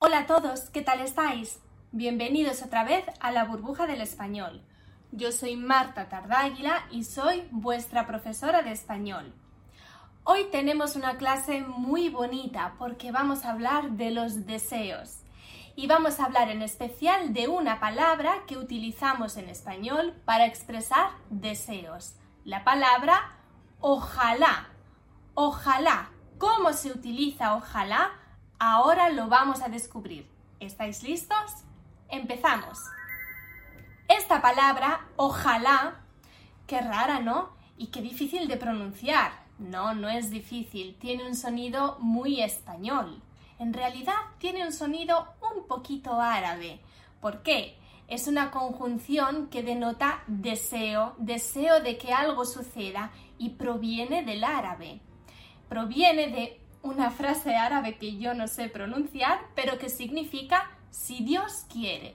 [0.00, 1.58] Hola a todos, ¿qué tal estáis?
[1.90, 4.62] Bienvenidos otra vez a la burbuja del español.
[5.10, 9.34] Yo soy Marta Tardáguila y soy vuestra profesora de español.
[10.22, 15.24] Hoy tenemos una clase muy bonita porque vamos a hablar de los deseos.
[15.74, 21.10] Y vamos a hablar en especial de una palabra que utilizamos en español para expresar
[21.28, 22.14] deseos.
[22.44, 23.36] La palabra
[23.80, 24.68] ojalá.
[25.34, 26.10] Ojalá.
[26.38, 28.12] ¿Cómo se utiliza ojalá?
[28.60, 30.28] Ahora lo vamos a descubrir.
[30.58, 31.62] ¿Estáis listos?
[32.08, 32.80] Empezamos.
[34.08, 36.00] Esta palabra, ojalá,
[36.66, 37.50] qué rara, ¿no?
[37.76, 39.30] Y qué difícil de pronunciar.
[39.60, 43.22] No, no es difícil, tiene un sonido muy español.
[43.60, 46.80] En realidad tiene un sonido un poquito árabe.
[47.20, 47.78] ¿Por qué?
[48.08, 55.00] Es una conjunción que denota deseo, deseo de que algo suceda y proviene del árabe.
[55.68, 61.66] Proviene de una frase árabe que yo no sé pronunciar, pero que significa si Dios
[61.72, 62.14] quiere.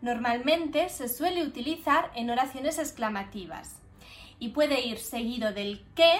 [0.00, 3.76] Normalmente se suele utilizar en oraciones exclamativas
[4.38, 6.18] y puede ir seguido del que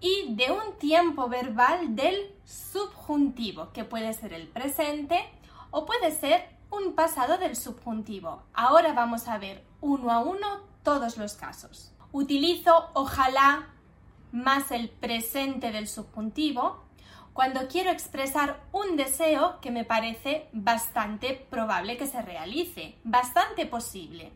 [0.00, 5.18] y de un tiempo verbal del subjuntivo, que puede ser el presente
[5.70, 8.42] o puede ser un pasado del subjuntivo.
[8.52, 11.92] Ahora vamos a ver uno a uno todos los casos.
[12.12, 13.68] Utilizo ojalá
[14.32, 16.85] más el presente del subjuntivo
[17.36, 24.32] cuando quiero expresar un deseo que me parece bastante probable que se realice, bastante posible.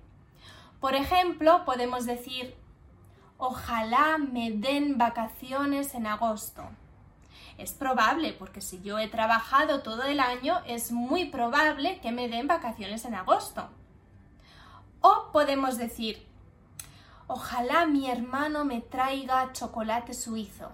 [0.81, 2.55] Por ejemplo, podemos decir,
[3.39, 6.63] ojalá me den vacaciones en agosto.
[7.57, 12.29] Es probable, porque si yo he trabajado todo el año, es muy probable que me
[12.29, 13.71] den vacaciones en agosto.
[15.01, 16.27] O podemos decir,
[17.29, 20.71] ojalá mi hermano me traiga chocolate suizo.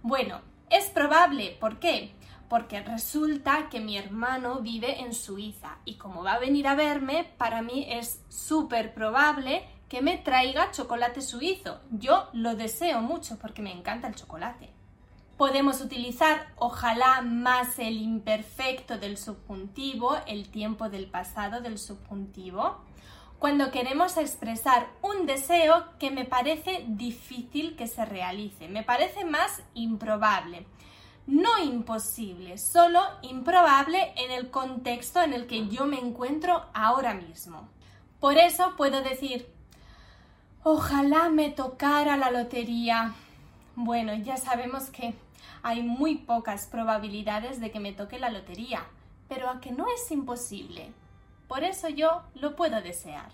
[0.00, 2.12] Bueno, es probable, ¿por qué?
[2.48, 7.32] Porque resulta que mi hermano vive en Suiza y como va a venir a verme,
[7.38, 11.80] para mí es súper probable que me traiga chocolate suizo.
[11.90, 14.70] Yo lo deseo mucho porque me encanta el chocolate.
[15.36, 22.80] Podemos utilizar ojalá más el imperfecto del subjuntivo, el tiempo del pasado del subjuntivo
[23.38, 29.62] cuando queremos expresar un deseo que me parece difícil que se realice, me parece más
[29.74, 30.66] improbable.
[31.26, 37.68] No imposible, solo improbable en el contexto en el que yo me encuentro ahora mismo.
[38.20, 39.46] Por eso puedo decir,
[40.62, 43.14] ojalá me tocara la lotería.
[43.74, 45.14] Bueno, ya sabemos que
[45.62, 48.84] hay muy pocas probabilidades de que me toque la lotería,
[49.28, 50.92] pero a que no es imposible.
[51.48, 53.30] Por eso yo lo puedo desear.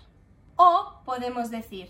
[0.55, 1.89] O podemos decir,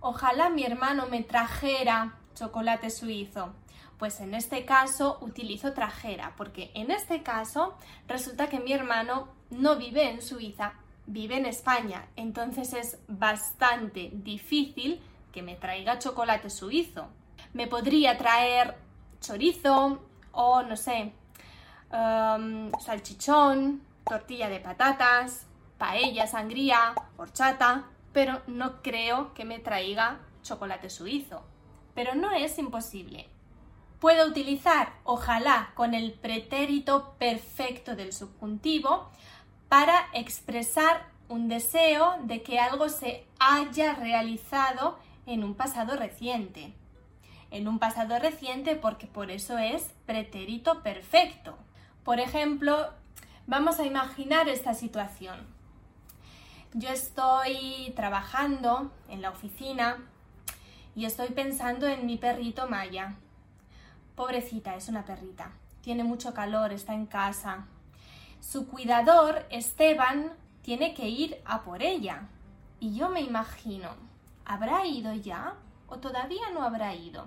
[0.00, 3.52] ojalá mi hermano me trajera chocolate suizo.
[3.98, 7.74] Pues en este caso utilizo trajera, porque en este caso
[8.08, 10.74] resulta que mi hermano no vive en Suiza,
[11.06, 12.08] vive en España.
[12.16, 15.00] Entonces es bastante difícil
[15.32, 17.06] que me traiga chocolate suizo.
[17.52, 18.76] Me podría traer
[19.20, 20.00] chorizo
[20.32, 21.12] o, no sé,
[21.92, 25.46] um, salchichón, tortilla de patatas,
[25.78, 31.42] paella, sangría, horchata, pero no creo que me traiga chocolate suizo.
[31.94, 33.28] Pero no es imposible.
[34.00, 39.10] Puedo utilizar ojalá con el pretérito perfecto del subjuntivo
[39.68, 46.74] para expresar un deseo de que algo se haya realizado en un pasado reciente.
[47.50, 51.56] En un pasado reciente porque por eso es pretérito perfecto.
[52.04, 52.90] Por ejemplo,
[53.46, 55.46] Vamos a imaginar esta situación.
[56.72, 59.98] Yo estoy trabajando en la oficina
[60.96, 63.16] y estoy pensando en mi perrito Maya.
[64.16, 65.50] Pobrecita, es una perrita.
[65.82, 67.66] Tiene mucho calor, está en casa.
[68.40, 70.32] Su cuidador, Esteban,
[70.62, 72.22] tiene que ir a por ella.
[72.80, 73.90] Y yo me imagino,
[74.46, 77.26] ¿habrá ido ya o todavía no habrá ido?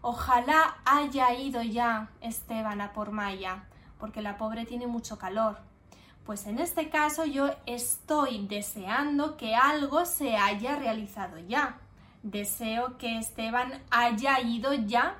[0.00, 3.67] Ojalá haya ido ya Esteban a por Maya
[3.98, 5.58] porque la pobre tiene mucho calor.
[6.24, 11.78] Pues en este caso yo estoy deseando que algo se haya realizado ya.
[12.22, 15.16] Deseo que Esteban haya ido ya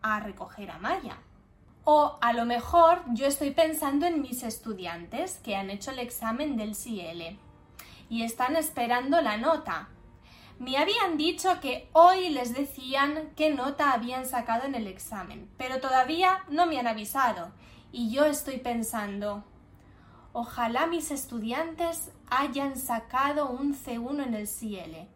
[0.00, 1.16] a recoger a Maya.
[1.82, 6.56] O a lo mejor yo estoy pensando en mis estudiantes que han hecho el examen
[6.56, 7.36] del CL
[8.08, 9.88] y están esperando la nota.
[10.58, 15.80] Me habían dicho que hoy les decían qué nota habían sacado en el examen, pero
[15.80, 17.50] todavía no me han avisado
[17.94, 19.44] y yo estoy pensando,
[20.32, 25.06] ojalá mis estudiantes hayan sacado un C1 en el CL.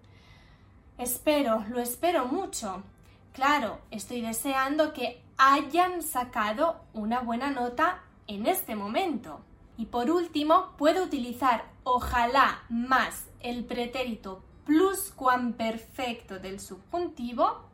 [0.96, 2.84] Espero, lo espero mucho.
[3.32, 9.40] Claro, estoy deseando que hayan sacado una buena nota en este momento.
[9.76, 17.69] Y por último, puedo utilizar ojalá más el pretérito pluscuamperfecto del subjuntivo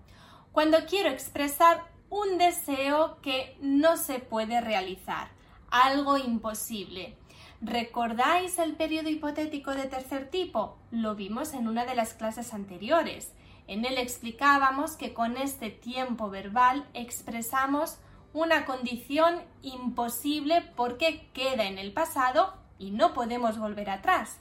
[0.53, 5.31] cuando quiero expresar un deseo que no se puede realizar,
[5.69, 7.17] algo imposible.
[7.61, 10.79] ¿Recordáis el periodo hipotético de tercer tipo?
[10.93, 13.33] Lo vimos en una de las clases anteriores.
[13.67, 17.99] En él explicábamos que con este tiempo verbal expresamos
[18.33, 24.39] una condición imposible porque queda en el pasado y no podemos volver atrás.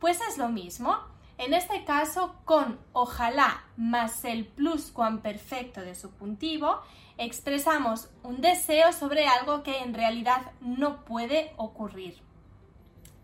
[0.00, 0.98] Pues es lo mismo.
[1.36, 6.80] En este caso, con ojalá más el pluscuamperfecto de subjuntivo,
[7.18, 12.22] expresamos un deseo sobre algo que en realidad no puede ocurrir.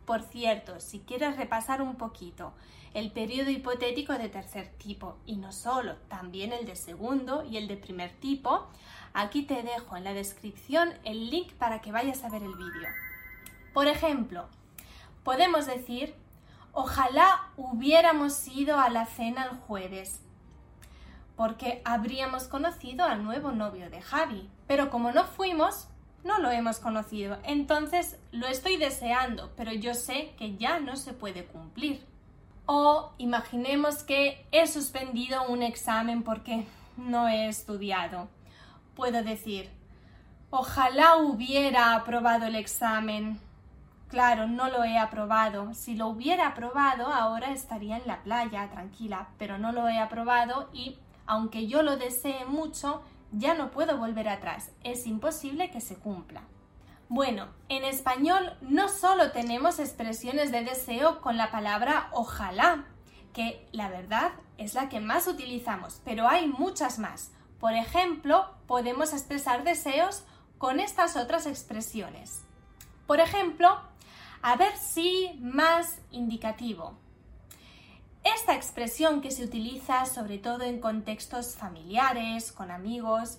[0.05, 2.53] Por cierto, si quieres repasar un poquito
[2.95, 7.69] el periodo hipotético de tercer tipo y no solo, también el de segundo y el
[7.69, 8.67] de primer tipo,
[9.15, 12.89] aquí te dejo en la descripción el link para que vayas a ver el vídeo.
[13.73, 14.49] Por ejemplo,
[15.23, 16.17] podemos decir,
[16.73, 20.21] ojalá hubiéramos ido a la cena el jueves,
[21.37, 25.89] porque habríamos conocido al nuevo novio de Javi, pero como no fuimos,
[26.25, 31.13] no lo hemos conocido, entonces lo estoy deseando, pero yo sé que ya no se
[31.13, 32.05] puede cumplir.
[32.67, 38.29] O imaginemos que he suspendido un examen porque no he estudiado.
[38.95, 39.71] Puedo decir,
[40.51, 43.41] ojalá hubiera aprobado el examen.
[44.11, 45.73] Claro, no lo he aprobado.
[45.73, 50.69] Si lo hubiera aprobado, ahora estaría en la playa, tranquila, pero no lo he aprobado
[50.73, 55.95] y, aunque yo lo desee mucho, ya no puedo volver atrás, es imposible que se
[55.95, 56.43] cumpla.
[57.09, 62.87] Bueno, en español no solo tenemos expresiones de deseo con la palabra ojalá,
[63.33, 67.31] que la verdad es la que más utilizamos, pero hay muchas más.
[67.61, 70.25] Por ejemplo, podemos expresar deseos
[70.59, 72.45] con estas otras expresiones.
[73.07, 73.81] Por ejemplo,
[74.43, 76.95] a ver si más indicativo.
[78.23, 83.39] Esta expresión que se utiliza sobre todo en contextos familiares, con amigos,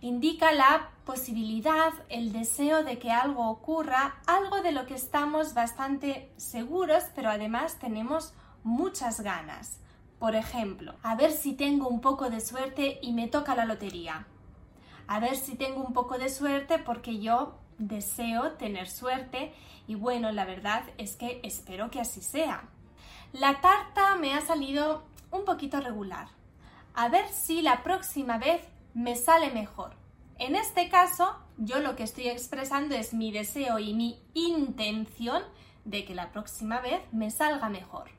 [0.00, 6.32] indica la posibilidad, el deseo de que algo ocurra, algo de lo que estamos bastante
[6.36, 8.32] seguros, pero además tenemos
[8.62, 9.78] muchas ganas.
[10.18, 14.26] Por ejemplo, a ver si tengo un poco de suerte y me toca la lotería.
[15.06, 19.52] A ver si tengo un poco de suerte porque yo deseo tener suerte
[19.88, 22.68] y bueno, la verdad es que espero que así sea.
[23.32, 26.28] La tarta me ha salido un poquito regular.
[26.94, 28.62] A ver si la próxima vez
[28.94, 29.94] me sale mejor.
[30.38, 35.42] En este caso, yo lo que estoy expresando es mi deseo y mi intención
[35.84, 38.10] de que la próxima vez me salga mejor.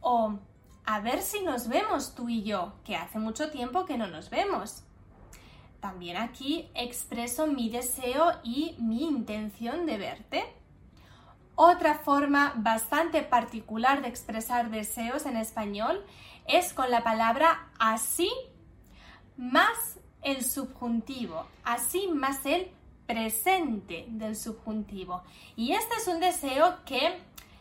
[0.00, 0.38] O
[0.84, 4.30] a ver si nos vemos tú y yo, que hace mucho tiempo que no nos
[4.30, 4.84] vemos.
[5.80, 10.44] También aquí expreso mi deseo y mi intención de verte.
[11.54, 16.04] Otra forma bastante particular de expresar deseos en español
[16.46, 18.30] es con la palabra así
[19.36, 22.70] más el subjuntivo, así más el
[23.06, 25.22] presente del subjuntivo.
[25.56, 27.20] Y este es un deseo que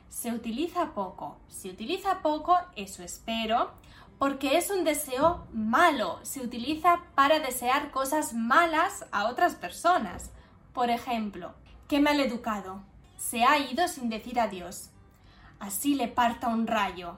[0.09, 1.37] se utiliza poco.
[1.47, 3.71] Se utiliza poco, eso espero,
[4.17, 6.19] porque es un deseo malo.
[6.23, 10.31] Se utiliza para desear cosas malas a otras personas.
[10.73, 11.53] Por ejemplo,
[11.87, 12.83] qué mal educado
[13.17, 14.89] se ha ido sin decir adiós.
[15.59, 17.17] Así le parta un rayo.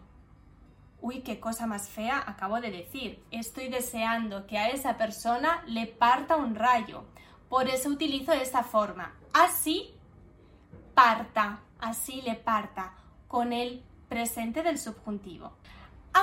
[1.01, 3.23] Uy, qué cosa más fea acabo de decir.
[3.31, 7.05] Estoy deseando que a esa persona le parta un rayo.
[7.49, 9.13] Por eso utilizo esta forma.
[9.33, 9.93] Así
[10.93, 12.93] parta, así le parta,
[13.27, 15.53] con el presente del subjuntivo.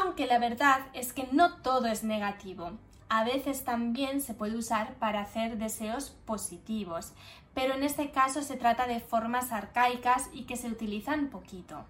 [0.03, 2.73] Aunque la verdad es que no todo es negativo
[3.09, 7.13] a veces también se puede usar para hacer deseos positivos,
[7.55, 11.85] pero en este caso se trata de formas arcaicas y que se utilizan poquito.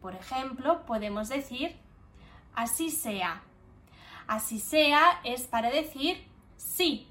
[0.00, 1.76] Por ejemplo, podemos decir
[2.54, 3.42] así sea.
[4.28, 7.08] Así sea es para decir sí.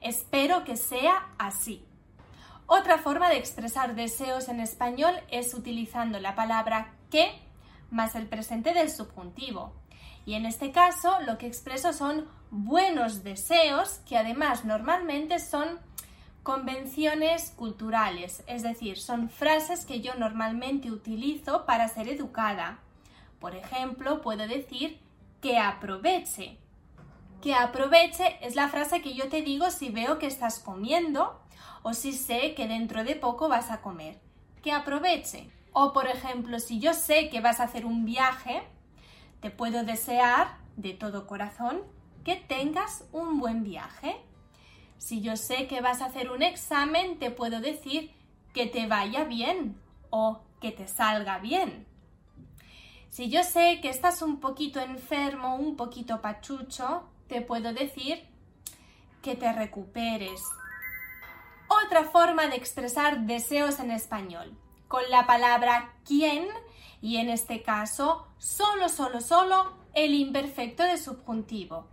[0.00, 1.84] Espero que sea así.
[2.66, 7.47] Otra forma de expresar deseos en español es utilizando la palabra que
[7.90, 9.72] más el presente del subjuntivo.
[10.26, 15.78] Y en este caso lo que expreso son buenos deseos que además normalmente son
[16.42, 22.78] convenciones culturales, es decir, son frases que yo normalmente utilizo para ser educada.
[23.38, 24.98] Por ejemplo, puedo decir
[25.40, 26.58] que aproveche.
[27.42, 31.40] Que aproveche es la frase que yo te digo si veo que estás comiendo
[31.82, 34.18] o si sé que dentro de poco vas a comer.
[34.62, 35.50] Que aproveche.
[35.80, 38.64] O por ejemplo, si yo sé que vas a hacer un viaje,
[39.40, 41.82] te puedo desear de todo corazón
[42.24, 44.16] que tengas un buen viaje.
[44.96, 48.10] Si yo sé que vas a hacer un examen, te puedo decir
[48.52, 49.80] que te vaya bien
[50.10, 51.86] o que te salga bien.
[53.08, 58.26] Si yo sé que estás un poquito enfermo, un poquito pachucho, te puedo decir
[59.22, 60.42] que te recuperes.
[61.84, 64.58] Otra forma de expresar deseos en español,
[64.88, 66.48] con la palabra quién
[67.00, 71.86] y en este caso solo, solo, solo el imperfecto de subjuntivo.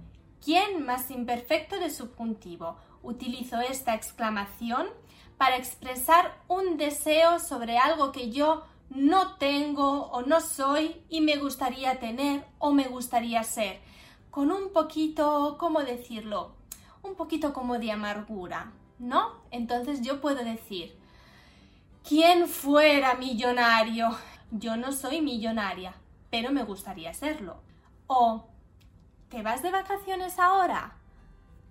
[0.44, 2.78] ¿Quién más imperfecto de subjuntivo?
[3.04, 4.88] Utilizo esta exclamación
[5.38, 11.38] para expresar un deseo sobre algo que yo no tengo o no soy y me
[11.38, 13.80] gustaría tener o me gustaría ser,
[14.32, 16.52] con un poquito, ¿cómo decirlo?
[17.02, 19.34] Un poquito como de amargura, ¿no?
[19.52, 20.98] Entonces yo puedo decir,
[22.08, 24.16] ¿quién fuera millonario?
[24.52, 25.94] Yo no soy millonaria,
[26.30, 27.58] pero me gustaría serlo.
[28.08, 28.46] O,
[29.30, 30.94] ¿te vas de vacaciones ahora?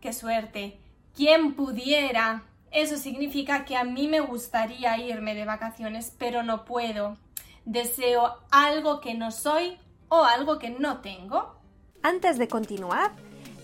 [0.01, 0.79] ¡Qué suerte!
[1.15, 2.43] ¿Quién pudiera?
[2.73, 7.17] Eso significa que a mí me gustaría irme de vacaciones, pero no puedo.
[7.65, 11.55] Deseo algo que no soy o algo que no tengo.
[12.03, 13.13] Antes de continuar,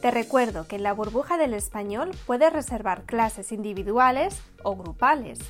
[0.00, 5.40] te recuerdo que en la burbuja del español puedes reservar clases individuales o grupales.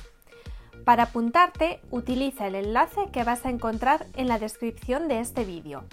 [0.85, 5.85] Para apuntarte, utiliza el enlace que vas a encontrar en la descripción de este vídeo.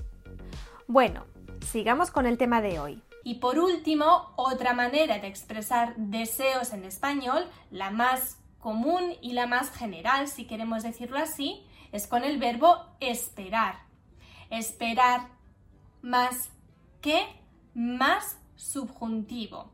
[0.86, 1.24] Bueno,
[1.70, 3.02] sigamos con el tema de hoy.
[3.24, 9.46] Y por último, otra manera de expresar deseos en español, la más común y la
[9.46, 13.80] más general, si queremos decirlo así, es con el verbo esperar.
[14.50, 15.28] Esperar
[16.00, 16.50] más
[17.02, 17.26] que
[17.74, 19.70] más subjuntivo.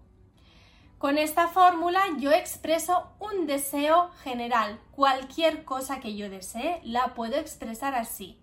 [0.98, 4.80] Con esta fórmula yo expreso un deseo general.
[4.92, 8.38] Cualquier cosa que yo desee la puedo expresar así.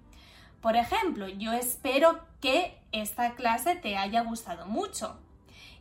[0.61, 5.17] Por ejemplo, yo espero que esta clase te haya gustado mucho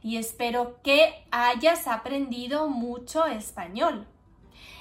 [0.03, 4.07] y espero que hayas aprendido mucho español.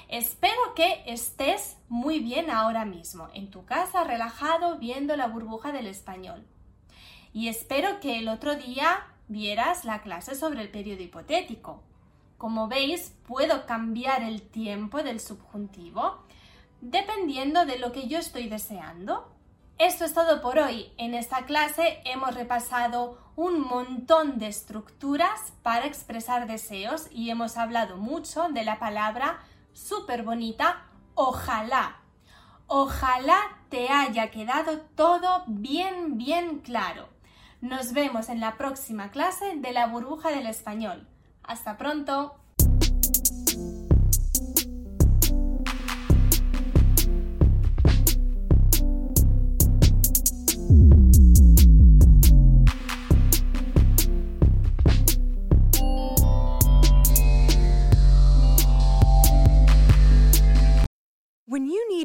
[0.08, 5.86] Espero que estés muy bien ahora mismo, en tu casa, relajado, viendo la burbuja del
[5.86, 6.44] español.
[7.32, 11.82] Y espero que el otro día vieras la clase sobre el periodo hipotético.
[12.36, 16.24] Como veis, puedo cambiar el tiempo del subjuntivo
[16.80, 19.30] dependiendo de lo que yo estoy deseando.
[19.78, 20.92] Esto es todo por hoy.
[20.96, 27.96] En esta clase hemos repasado un montón de estructuras para expresar deseos y hemos hablado
[27.96, 29.40] mucho de la palabra
[29.72, 31.98] súper bonita, ojalá.
[32.66, 37.09] Ojalá te haya quedado todo bien, bien claro.
[37.60, 41.06] Nos vemos en la próxima clase de la burbuja del español.
[41.42, 42.34] Hasta pronto.